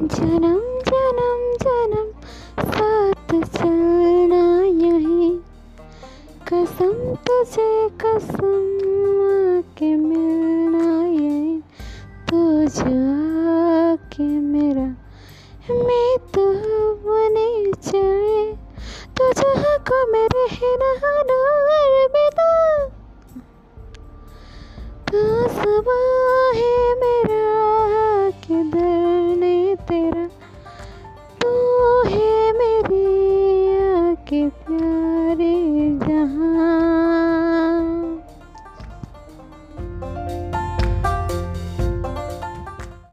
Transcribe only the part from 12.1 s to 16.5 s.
तुझ आके मेरा मैं तो